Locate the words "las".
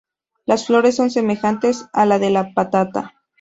0.47-0.65